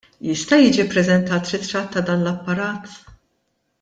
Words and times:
Jista' 0.27 0.57
jiġi 0.61 0.85
ppreżentat 0.93 1.51
ritratt 1.57 1.93
ta' 1.97 2.05
dan 2.09 2.25
l-apparat? 2.25 2.97